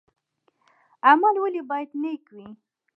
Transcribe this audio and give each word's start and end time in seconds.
عمل 1.07 1.35
ولې 1.43 1.61
باید 1.69 1.89
نیک 2.01 2.23
وي؟ 2.35 2.47